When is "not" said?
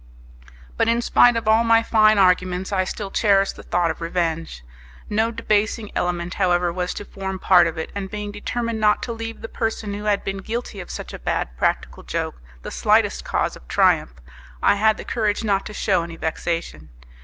8.79-9.03, 15.43-15.67